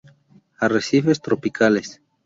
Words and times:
Arrecifes 0.59 1.21
tropicales. 1.21 2.01